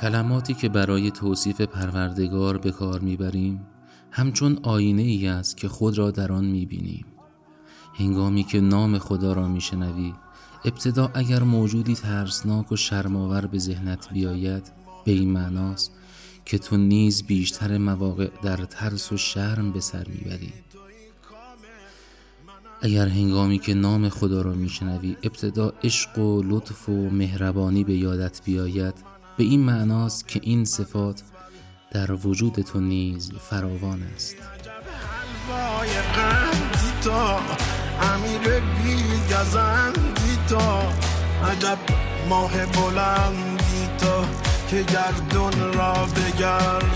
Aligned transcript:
کلماتی 0.00 0.54
که 0.54 0.68
برای 0.68 1.10
توصیف 1.10 1.60
پروردگار 1.60 2.58
به 2.58 2.70
کار 2.70 3.00
می‌بریم 3.00 3.66
همچون 4.10 4.58
آینه 4.62 5.02
ای 5.02 5.26
است 5.26 5.56
که 5.56 5.68
خود 5.68 5.98
را 5.98 6.10
در 6.10 6.32
آن 6.32 6.44
می‌بینیم. 6.44 7.06
هنگامی 7.94 8.44
که 8.44 8.60
نام 8.60 8.98
خدا 8.98 9.32
را 9.32 9.48
میشنوی 9.48 10.14
ابتدا 10.64 11.10
اگر 11.14 11.42
موجودی 11.42 11.94
ترسناک 11.94 12.72
و 12.72 12.76
شرماور 12.76 13.46
به 13.46 13.58
ذهنت 13.58 14.12
بیاید 14.12 14.72
به 15.04 15.12
این 15.12 15.30
معناست 15.30 15.92
که 16.44 16.58
تو 16.58 16.76
نیز 16.76 17.22
بیشتر 17.22 17.78
مواقع 17.78 18.28
در 18.42 18.56
ترس 18.56 19.12
و 19.12 19.16
شرم 19.16 19.72
به 19.72 19.80
سر 19.80 20.06
می‌بری. 20.08 20.52
اگر 22.82 23.08
هنگامی 23.08 23.58
که 23.58 23.74
نام 23.74 24.08
خدا 24.08 24.42
را 24.42 24.52
میشنوی 24.52 25.16
ابتدا 25.22 25.72
عشق 25.84 26.18
و 26.18 26.42
لطف 26.42 26.88
و 26.88 27.10
مهربانی 27.10 27.84
به 27.84 27.94
یادت 27.94 28.44
بیاید 28.44 28.94
به 29.36 29.44
این 29.44 29.60
معناست 29.60 30.28
که 30.28 30.40
این 30.42 30.64
صفات 30.64 31.22
در 31.90 32.12
وجود 32.12 32.54
تو 32.54 32.80
نیز 32.80 33.32
فراوان 33.50 34.02
است. 34.14 34.36
امیر 38.02 38.60
بی 38.60 38.96
عجب 41.44 41.78
ماه 42.28 42.66
بلندی 42.66 43.88
تو 43.98 44.24
که 44.70 44.82
گردون 44.82 45.72
را 45.72 45.92
بگردان 45.92 46.93